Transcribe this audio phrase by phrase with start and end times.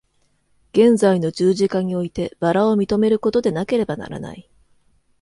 [0.73, 4.49] 現在の十字架において薔薇を認めることでなければならない。